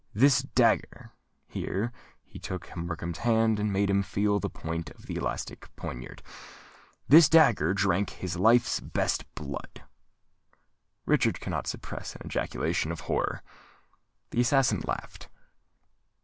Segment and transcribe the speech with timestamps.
[0.15, 1.11] This dagger——"
[1.47, 1.91] here
[2.23, 7.75] he took Markham's hand, and made him feel the point of the elastic poniard,—"this dagger
[7.75, 9.83] drank his life's best blood!"
[11.05, 13.43] Richard could not suppress an ejaculation of horror.
[14.31, 15.29] The assassin laughed.